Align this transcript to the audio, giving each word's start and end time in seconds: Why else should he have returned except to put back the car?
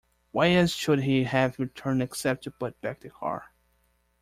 Why 0.31 0.51
else 0.53 0.73
should 0.73 1.03
he 1.03 1.25
have 1.25 1.59
returned 1.59 2.01
except 2.01 2.43
to 2.45 2.49
put 2.49 2.81
back 2.81 3.01
the 3.01 3.11
car? 3.11 3.51